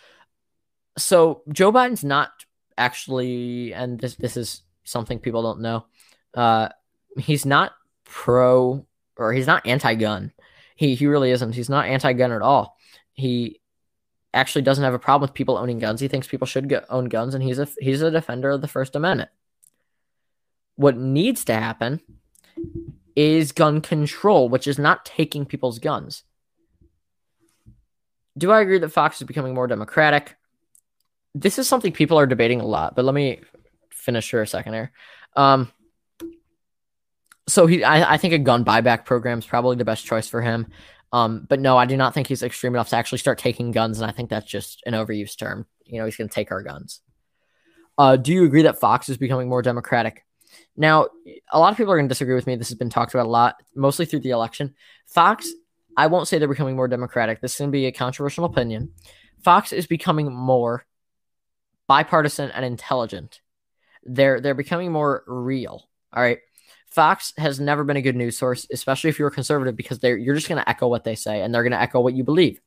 [0.98, 2.32] So Joe Biden's not
[2.78, 5.86] actually, and this this is something people don't know.
[6.34, 6.70] Uh,
[7.18, 7.74] he's not
[8.06, 8.86] pro
[9.18, 10.32] or he's not anti-gun.
[10.76, 11.54] He he really isn't.
[11.54, 12.78] He's not anti-gun at all.
[13.14, 13.62] He
[14.34, 16.02] actually doesn't have a problem with people owning guns.
[16.02, 18.68] He thinks people should get, own guns, and he's a he's a defender of the
[18.68, 19.30] First Amendment.
[20.76, 22.02] What needs to happen
[23.16, 26.24] is gun control, which is not taking people's guns.
[28.38, 30.36] Do I agree that Fox is becoming more democratic?
[31.36, 33.42] This is something people are debating a lot, but let me
[33.92, 34.92] finish for a second here.
[35.36, 35.72] Um,
[37.48, 40.42] so he, I, I think a gun buyback program is probably the best choice for
[40.42, 40.68] him.
[41.12, 44.02] Um, but no, I do not think he's extreme enough to actually start taking guns,
[44.02, 45.68] and I think that's just an overused term.
[45.86, 47.02] You know, he's going to take our guns.
[48.00, 50.26] Uh, do you agree that Fox is becoming more democratic?
[50.76, 51.08] Now,
[51.52, 52.56] a lot of people are going to disagree with me.
[52.56, 54.74] This has been talked about a lot, mostly through the election.
[55.08, 55.48] Fox,
[55.96, 57.42] I won't say they're becoming more democratic.
[57.42, 58.92] This is going to be a controversial opinion.
[59.44, 60.86] Fox is becoming more
[61.88, 63.42] bipartisan and intelligent.
[64.04, 65.88] They're they're becoming more real.
[66.14, 66.40] All right.
[66.88, 70.18] Fox has never been a good news source, especially if you're a conservative, because they're
[70.18, 72.24] you're just going to echo what they say and they're going to echo what you
[72.24, 72.60] believe.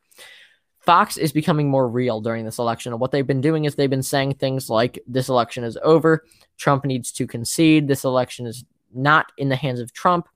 [0.86, 2.92] Fox is becoming more real during this election.
[2.92, 6.24] And what they've been doing is they've been saying things like this election is over.
[6.56, 7.88] Trump needs to concede.
[7.88, 10.28] This election is not in the hands of Trump.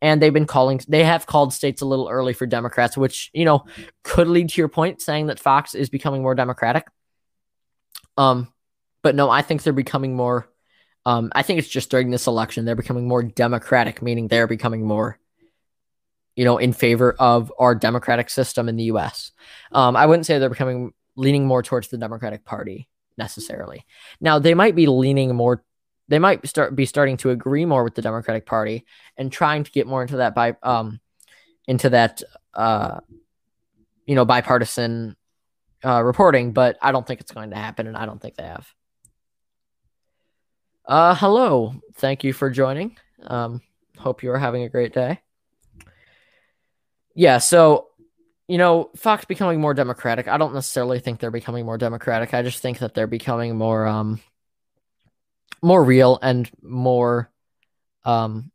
[0.00, 3.44] And they've been calling, they have called states a little early for Democrats, which, you
[3.44, 3.64] know,
[4.04, 6.86] could lead to your point saying that Fox is becoming more Democratic.
[8.16, 8.52] Um,
[9.02, 10.48] but no, I think they're becoming more,
[11.06, 14.86] um, I think it's just during this election, they're becoming more Democratic, meaning they're becoming
[14.86, 15.18] more,
[16.38, 19.32] you know, in favor of our democratic system in the US.
[19.72, 23.84] Um, I wouldn't say they're becoming leaning more towards the Democratic Party necessarily.
[24.20, 25.64] Now they might be leaning more
[26.06, 29.70] they might start be starting to agree more with the Democratic Party and trying to
[29.72, 31.00] get more into that by um
[31.66, 32.22] into that
[32.54, 33.00] uh
[34.06, 35.16] you know bipartisan
[35.84, 38.44] uh reporting, but I don't think it's going to happen and I don't think they
[38.44, 38.72] have.
[40.86, 41.74] Uh hello.
[41.96, 42.96] Thank you for joining.
[43.24, 43.60] Um
[43.98, 45.20] hope you are having a great day.
[47.18, 47.88] Yeah, so
[48.46, 50.28] you know, Fox becoming more democratic.
[50.28, 52.32] I don't necessarily think they're becoming more democratic.
[52.32, 54.20] I just think that they're becoming more um
[55.60, 57.28] more real and more
[58.04, 58.52] um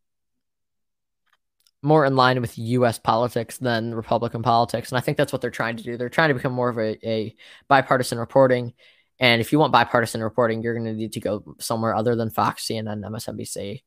[1.82, 4.91] more in line with US politics than Republican politics.
[4.93, 5.97] And I think that's what they're trying to do.
[5.97, 7.36] They're trying to become more of a, a
[7.67, 8.73] bipartisan reporting.
[9.19, 12.30] And if you want bipartisan reporting, you're going to need to go somewhere other than
[12.30, 13.84] Fox, CNN, MSNBC,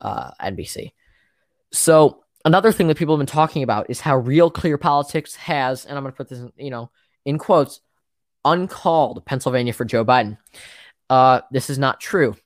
[0.00, 0.92] uh, NBC.
[1.72, 5.84] So another thing that people have been talking about is how Real Clear Politics has,
[5.84, 6.90] and I'm going to put this, in, you know,
[7.24, 7.80] in quotes,
[8.44, 10.38] uncalled Pennsylvania for Joe Biden.
[11.08, 12.36] Uh, this is not true.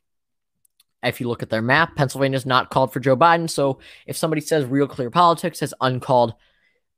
[1.03, 3.49] If you look at their map, Pennsylvania is not called for Joe Biden.
[3.49, 6.35] So if somebody says Real Clear Politics has uncalled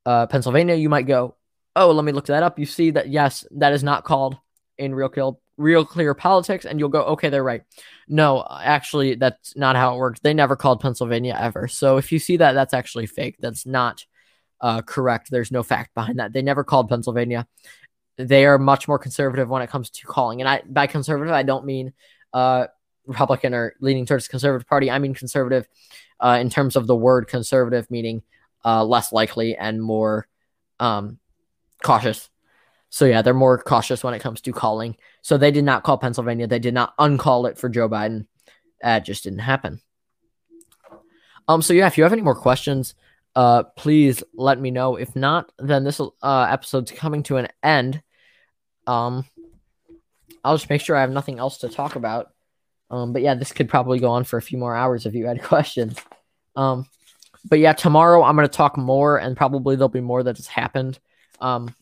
[0.05, 1.35] uh, Pennsylvania, you might go,
[1.75, 2.59] oh, let me look that up.
[2.59, 4.39] You see that, yes, that is not called
[4.79, 7.63] in Real Clear real clear politics and you'll go okay they're right.
[8.09, 10.21] No actually that's not how it works.
[10.21, 11.69] They never called pennsylvania ever.
[11.69, 13.37] So if you see that that's actually fake.
[13.39, 14.05] That's not
[14.61, 15.31] uh, correct.
[15.31, 16.33] There's no fact behind that.
[16.33, 17.47] They never called pennsylvania.
[18.17, 20.41] They are much more conservative when it comes to calling.
[20.41, 21.93] And i by conservative i don't mean
[22.33, 22.67] uh,
[23.07, 24.91] Republican or leaning towards conservative party.
[24.91, 25.69] I mean conservative
[26.21, 28.23] uh, in terms of the word conservative, meaning
[28.65, 30.27] uh, less likely and more
[30.81, 31.19] um,
[31.83, 32.29] cautious.
[32.97, 34.97] So yeah, they're more cautious when it comes to calling.
[35.21, 36.47] So they did not call Pennsylvania.
[36.47, 38.27] They did not uncall it for Joe Biden.
[38.81, 39.83] That just didn't happen.
[41.47, 41.61] Um.
[41.61, 42.95] So yeah, if you have any more questions,
[43.35, 44.97] uh, please let me know.
[44.97, 48.03] If not, then this uh episode's coming to an end.
[48.87, 49.27] Um,
[50.43, 52.33] I'll just make sure I have nothing else to talk about.
[52.91, 55.27] Um, but yeah, this could probably go on for a few more hours if you
[55.27, 55.99] had questions.
[56.57, 56.87] Um,
[57.45, 60.99] but yeah, tomorrow I'm gonna talk more, and probably there'll be more that has happened.
[61.43, 61.75] Um,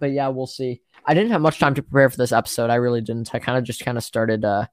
[0.00, 0.82] but yeah, we'll see.
[1.04, 2.70] I didn't have much time to prepare for this episode.
[2.70, 3.34] I really didn't.
[3.34, 4.66] I kind of just kind of started uh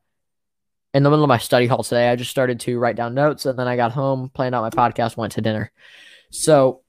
[0.93, 2.09] in the middle of my study hall today.
[2.09, 4.69] I just started to write down notes, and then I got home, planned out my
[4.69, 5.71] podcast, went to dinner.
[6.31, 6.81] So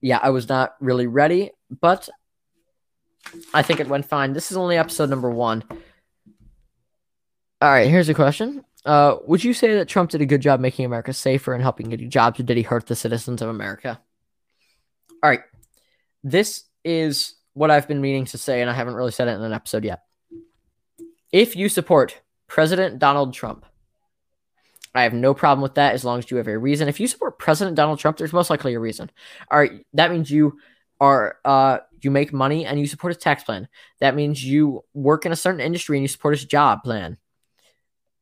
[0.00, 2.08] yeah, I was not really ready, but
[3.54, 4.34] I think it went fine.
[4.34, 5.64] This is only episode number one.
[7.60, 8.64] All right, here's a question.
[8.84, 11.88] Uh, would you say that Trump did a good job making America safer and helping
[11.88, 13.98] getting jobs, or did he hurt the citizens of America?
[15.22, 15.40] All right,
[16.22, 19.42] this is what I've been meaning to say, and I haven't really said it in
[19.42, 20.02] an episode yet.
[21.32, 23.64] If you support President Donald Trump,
[24.94, 26.88] I have no problem with that as long as you have a reason.
[26.88, 29.10] If you support President Donald Trump, there's most likely a reason.
[29.50, 30.58] All right, that means you
[31.00, 33.66] are uh you make money and you support his tax plan.
[33.98, 37.16] That means you work in a certain industry and you support his job plan.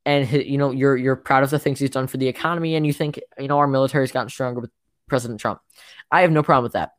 [0.07, 2.87] And you know you're you're proud of the things he's done for the economy, and
[2.87, 4.71] you think you know our military's gotten stronger with
[5.09, 5.61] President Trump.
[6.11, 6.93] I have no problem with that.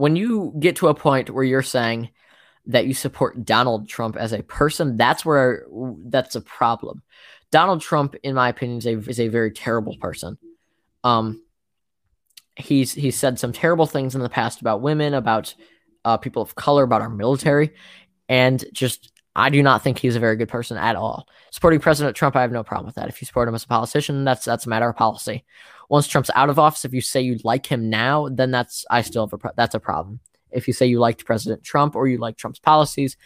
[0.00, 2.08] When you get to a point where you're saying
[2.64, 5.66] that you support Donald Trump as a person, that's where
[6.06, 7.02] that's a problem.
[7.50, 10.38] Donald Trump, in my opinion, is a, is a very terrible person.
[11.04, 11.42] Um,
[12.56, 15.54] he's he's said some terrible things in the past about women, about
[16.06, 17.74] uh, people of color, about our military,
[18.26, 21.28] and just I do not think he's a very good person at all.
[21.50, 23.10] Supporting President Trump, I have no problem with that.
[23.10, 25.44] If you support him as a politician, that's that's a matter of policy.
[25.90, 29.02] Once Trump's out of office, if you say you like him now, then that's I
[29.02, 30.20] still have a that's a problem.
[30.52, 33.16] If you say you liked President Trump or you like Trump's policies,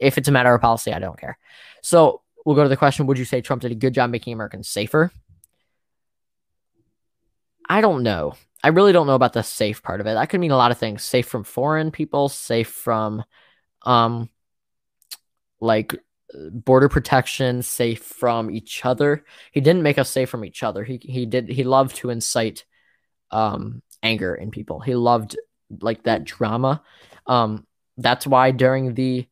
[0.00, 1.38] if it's a matter of policy, I don't care.
[1.80, 4.32] So we'll go to the question: Would you say Trump did a good job making
[4.32, 5.12] Americans safer?
[7.68, 8.34] I don't know.
[8.64, 10.14] I really don't know about the safe part of it.
[10.14, 11.04] That could mean a lot of things.
[11.04, 13.22] Safe from foreign people, safe from
[13.82, 14.28] um
[15.60, 15.94] like
[16.50, 19.24] border protection, safe from each other.
[19.52, 20.84] He didn't make us safe from each other.
[20.84, 22.64] He he did he loved to incite
[23.30, 24.80] um anger in people.
[24.80, 25.36] He loved
[25.80, 26.82] like that drama.
[27.26, 27.66] Um
[27.96, 29.26] that's why during the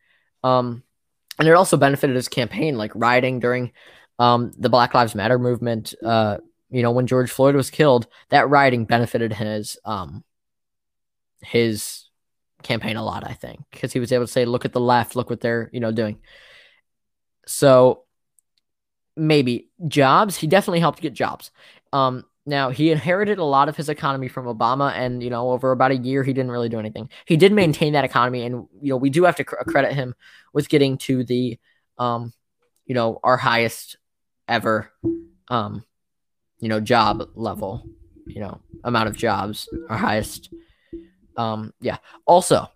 [0.45, 0.83] um
[1.39, 3.73] and it also benefited his campaign like rioting during
[4.19, 6.39] um the Black Lives Matter movement uh
[6.73, 10.25] you know, when George Floyd was killed, that rioting benefited his um
[11.43, 12.11] his
[12.63, 15.17] campaign a lot, I think, because he was able to say, look at the left,
[15.17, 16.19] look what they're, you know, doing.
[17.51, 18.05] So
[19.17, 21.51] maybe jobs, he definitely helped get jobs.
[21.93, 25.73] Um now he inherited a lot of his economy from Obama, and you know, over
[25.73, 27.11] about a year, he didn't really do anything.
[27.27, 30.15] He did maintain that economy, and you know, we do have to credit him
[30.53, 31.59] with getting to the,
[31.99, 32.33] um,
[32.87, 33.99] you know, our highest
[34.49, 34.91] ever,
[35.49, 35.85] um,
[36.61, 37.85] you know, job level,
[38.27, 40.51] you know, amount of jobs, our highest.
[41.37, 41.99] Um, yeah.
[42.27, 42.69] Also,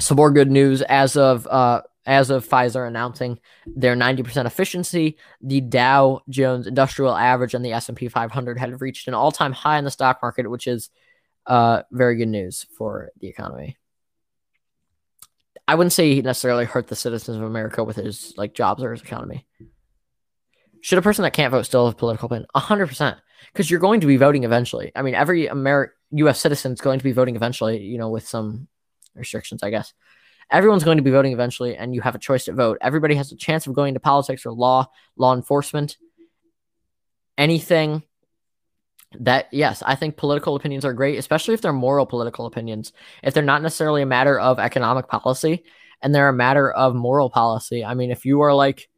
[0.00, 5.60] some more good news as of uh as of Pfizer announcing their 90% efficiency, the
[5.60, 9.92] Dow Jones Industrial Average and the S&P 500 had reached an all-time high in the
[9.92, 10.90] stock market, which is
[11.46, 13.78] uh very good news for the economy.
[15.68, 18.90] I wouldn't say he necessarily hurt the citizens of America with his like jobs or
[18.90, 19.46] his economy.
[20.80, 22.48] Should a person that can't vote still have political opinion?
[22.56, 23.18] hundred percent,
[23.52, 24.90] because you're going to be voting eventually.
[24.96, 26.40] I mean, every Ameri- U.S.
[26.40, 27.78] citizen is going to be voting eventually.
[27.82, 28.66] You know, with some
[29.14, 29.94] restrictions, I guess.
[30.50, 32.78] Everyone's going to be voting eventually, and you have a choice to vote.
[32.80, 35.96] Everybody has a chance of going to politics or law, law enforcement,
[37.38, 38.02] anything.
[39.18, 42.92] That yes, I think political opinions are great, especially if they're moral political opinions.
[43.24, 45.64] If they're not necessarily a matter of economic policy,
[46.00, 47.84] and they're a matter of moral policy.
[47.84, 48.88] I mean, if you are like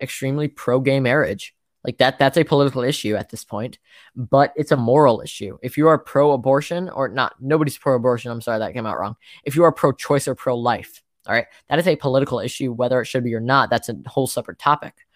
[0.00, 1.54] extremely pro gay marriage.
[1.84, 3.78] Like that, that's a political issue at this point,
[4.16, 5.58] but it's a moral issue.
[5.62, 8.30] If you are pro abortion or not, nobody's pro abortion.
[8.30, 9.16] I'm sorry, that came out wrong.
[9.44, 12.72] If you are pro choice or pro life, all right, that is a political issue,
[12.72, 13.70] whether it should be or not.
[13.70, 15.06] That's a whole separate topic.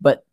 [0.00, 0.24] But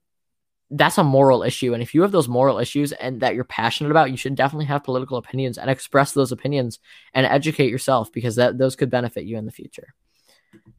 [0.72, 1.74] that's a moral issue.
[1.74, 4.66] And if you have those moral issues and that you're passionate about, you should definitely
[4.66, 6.80] have political opinions and express those opinions
[7.14, 9.96] and educate yourself because that those could benefit you in the future.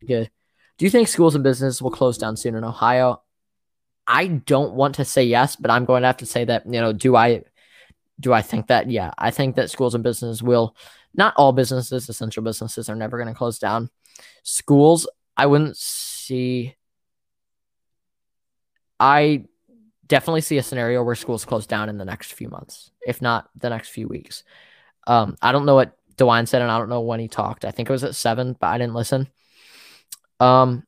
[0.07, 0.31] Good.
[0.79, 3.23] Do you think schools and business will close down soon in Ohio?
[4.11, 6.81] I don't want to say yes, but I'm going to have to say that, you
[6.81, 7.45] know, do I
[8.19, 8.91] do I think that?
[8.91, 10.75] Yeah, I think that schools and business will
[11.15, 13.89] not all businesses, essential businesses are never going to close down.
[14.43, 16.75] Schools, I wouldn't see
[18.99, 19.45] I
[20.09, 23.49] definitely see a scenario where schools close down in the next few months, if not
[23.57, 24.43] the next few weeks.
[25.07, 27.65] Um, I don't know what DeWine said, and I don't know when he talked.
[27.65, 29.29] I think it was at seven, but I didn't listen.
[30.41, 30.85] Um,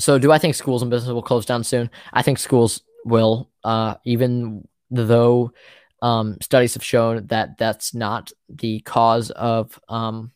[0.00, 1.90] so do I think schools and business will close down soon?
[2.12, 5.52] I think schools will, uh, even though
[6.02, 10.32] um, studies have shown that that's not the cause of um,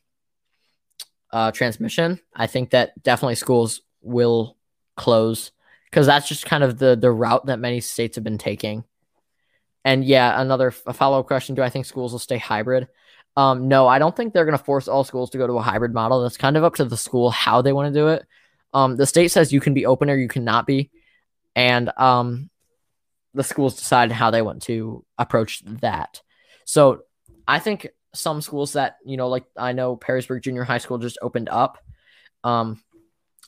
[1.32, 2.20] uh, transmission.
[2.34, 4.56] I think that definitely schools will
[4.96, 5.50] close
[5.90, 8.84] because that's just kind of the the route that many states have been taking.
[9.84, 12.88] And yeah, another follow up question: Do I think schools will stay hybrid?
[13.36, 15.62] Um, no, I don't think they're going to force all schools to go to a
[15.62, 16.22] hybrid model.
[16.22, 18.24] That's kind of up to the school how they want to do it.
[18.74, 20.90] Um, the state says you can be open or you cannot be,
[21.54, 22.50] and um,
[23.32, 26.20] the schools decide how they want to approach that.
[26.64, 27.04] So
[27.46, 31.18] I think some schools that you know, like I know Perrysburg Junior High School just
[31.22, 31.78] opened up.
[32.42, 32.82] Um,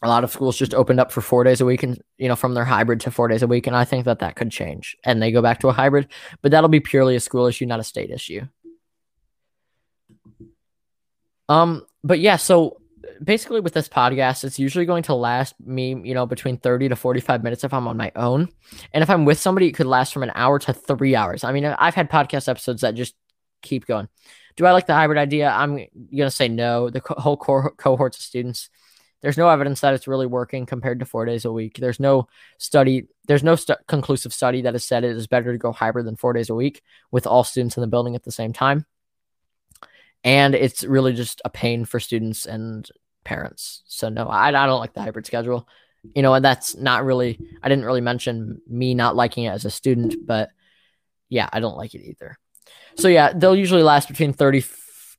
[0.02, 2.36] a lot of schools just opened up for four days a week, and you know,
[2.36, 4.96] from their hybrid to four days a week, and I think that that could change,
[5.04, 6.08] and they go back to a hybrid,
[6.42, 8.42] but that'll be purely a school issue, not a state issue.
[11.48, 12.80] Um, but yeah, so
[13.22, 16.96] basically with this podcast, it's usually going to last me, you know, between 30 to
[16.96, 18.48] 45 minutes if I'm on my own.
[18.92, 21.44] And if I'm with somebody, it could last from an hour to three hours.
[21.44, 23.14] I mean, I've had podcast episodes that just
[23.62, 24.08] keep going.
[24.56, 25.50] Do I like the hybrid idea?
[25.50, 26.90] I'm going to say no.
[26.90, 28.70] The co- whole co- cohorts of students,
[29.20, 31.78] there's no evidence that it's really working compared to four days a week.
[31.78, 33.56] There's no study, there's no
[33.86, 36.54] conclusive study that has said it is better to go hybrid than four days a
[36.54, 38.86] week with all students in the building at the same time.
[40.24, 42.88] And it's really just a pain for students and
[43.26, 43.82] parents.
[43.86, 45.68] So, no, I, I don't like the hybrid schedule.
[46.14, 49.64] You know, and that's not really, I didn't really mention me not liking it as
[49.64, 50.50] a student, but
[51.28, 52.38] yeah, I don't like it either.
[52.96, 54.64] So yeah, they'll usually last between 30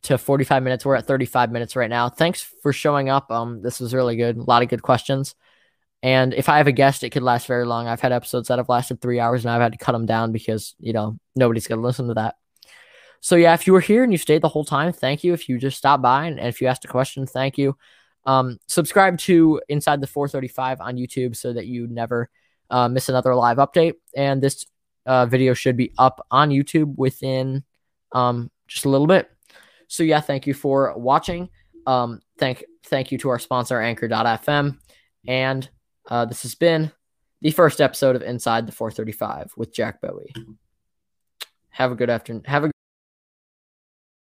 [0.03, 0.85] to 45 minutes.
[0.85, 2.09] We're at 35 minutes right now.
[2.09, 3.29] Thanks for showing up.
[3.31, 4.37] Um, this was really good.
[4.37, 5.35] A lot of good questions.
[6.03, 7.87] And if I have a guest, it could last very long.
[7.87, 10.31] I've had episodes that have lasted three hours and I've had to cut them down
[10.31, 12.35] because, you know, nobody's going to listen to that.
[13.19, 15.33] So yeah, if you were here and you stayed the whole time, thank you.
[15.33, 17.75] If you just stopped by and, and if you asked a question, thank you.
[18.27, 22.29] Um, subscribe to Inside the 435 on YouTube so that you never
[22.69, 23.93] uh, miss another live update.
[24.15, 24.67] And this
[25.05, 27.63] uh, video should be up on YouTube within
[28.11, 29.31] um, just a little bit.
[29.87, 31.49] So yeah, thank you for watching.
[31.87, 34.77] Um, thank thank you to our sponsor Anchor.fm,
[35.25, 35.69] and
[36.09, 36.91] uh, this has been
[37.41, 40.19] the first episode of Inside the 435 with Jack Bowe.
[41.69, 42.43] Have a good afternoon.
[42.45, 42.71] Have a